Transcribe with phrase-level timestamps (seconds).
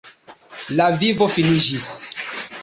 [0.79, 1.91] La vivo finiĝis.